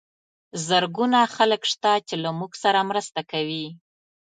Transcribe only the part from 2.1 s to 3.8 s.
له موږ سره مرسته کوي.